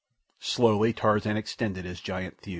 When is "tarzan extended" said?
0.93-1.85